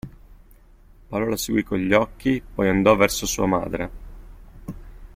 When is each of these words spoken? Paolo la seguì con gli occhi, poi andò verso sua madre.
Paolo 1.09 1.27
la 1.29 1.37
seguì 1.37 1.61
con 1.61 1.77
gli 1.77 1.93
occhi, 1.93 2.41
poi 2.41 2.67
andò 2.67 2.95
verso 2.95 3.27
sua 3.27 3.45
madre. 3.45 3.91